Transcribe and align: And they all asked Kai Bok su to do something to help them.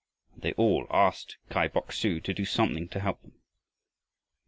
And 0.33 0.41
they 0.41 0.53
all 0.53 0.87
asked 0.89 1.37
Kai 1.51 1.67
Bok 1.67 1.91
su 1.91 2.19
to 2.21 2.33
do 2.33 2.43
something 2.43 2.87
to 2.87 3.01
help 3.01 3.21
them. 3.21 3.33